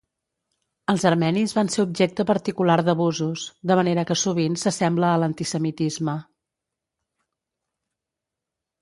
[0.93, 6.19] Els armenis van ser objecte particular d'abusos, de manera que sovint s'assembla a l'antisemitisme.